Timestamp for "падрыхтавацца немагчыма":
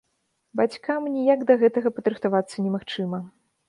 2.01-3.27